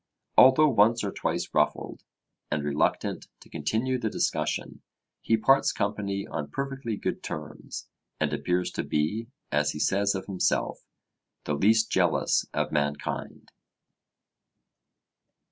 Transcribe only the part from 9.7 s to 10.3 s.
he says of